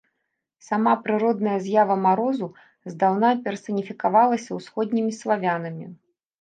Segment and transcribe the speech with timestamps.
[0.67, 2.47] Сама прыродная з'ява марозу
[2.95, 5.85] здаўна персаніфікавалася ўсходнімі славянамі.